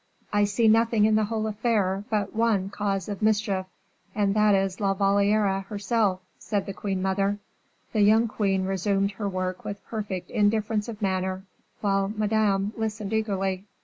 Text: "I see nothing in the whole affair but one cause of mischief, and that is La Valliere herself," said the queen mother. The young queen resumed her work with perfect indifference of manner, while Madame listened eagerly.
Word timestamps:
"I 0.33 0.45
see 0.45 0.67
nothing 0.67 1.05
in 1.05 1.13
the 1.13 1.25
whole 1.25 1.45
affair 1.45 2.03
but 2.09 2.35
one 2.35 2.71
cause 2.71 3.07
of 3.07 3.21
mischief, 3.21 3.67
and 4.15 4.33
that 4.33 4.55
is 4.55 4.79
La 4.79 4.95
Valliere 4.95 5.59
herself," 5.67 6.21
said 6.39 6.65
the 6.65 6.73
queen 6.73 7.03
mother. 7.03 7.37
The 7.93 8.01
young 8.01 8.27
queen 8.27 8.65
resumed 8.65 9.11
her 9.11 9.29
work 9.29 9.63
with 9.63 9.85
perfect 9.85 10.31
indifference 10.31 10.87
of 10.87 11.03
manner, 11.03 11.45
while 11.81 12.07
Madame 12.09 12.73
listened 12.75 13.13
eagerly. 13.13 13.65